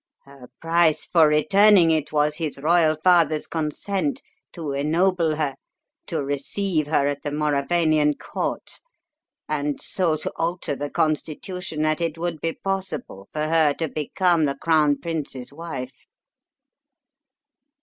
Her 0.25 0.49
price 0.59 1.05
for 1.05 1.27
returning 1.27 1.91
it 1.91 2.11
was 2.11 2.37
his 2.37 2.57
royal 2.57 2.97
father's 3.03 3.45
consent 3.45 4.23
to 4.51 4.71
ennoble 4.71 5.35
her, 5.35 5.53
to 6.07 6.23
receive 6.23 6.87
her 6.87 7.05
at 7.05 7.21
the 7.21 7.29
Mauravanian 7.29 8.15
Court, 8.17 8.81
and 9.47 9.79
so 9.79 10.17
to 10.17 10.31
alter 10.37 10.75
the 10.75 10.89
constitution 10.89 11.83
that 11.83 12.01
it 12.01 12.17
would 12.17 12.41
be 12.41 12.53
possible 12.53 13.29
for 13.31 13.43
her 13.45 13.75
to 13.75 13.87
become 13.87 14.45
the 14.45 14.57
crown 14.57 14.97
prince's 14.97 15.53
wife." 15.53 16.07